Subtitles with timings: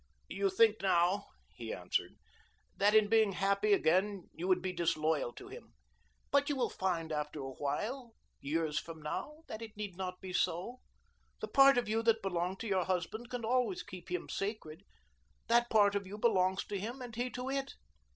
[0.29, 2.15] "You think now," he answered,
[2.75, 5.75] "that in being happy again you would be disloyal to him.
[6.31, 10.33] But you will find after a while years from now that it need not be
[10.33, 10.79] so.
[11.39, 14.81] The part of you that belonged to your husband can always keep him sacred,
[15.47, 17.75] that part of you belongs to him and he to it.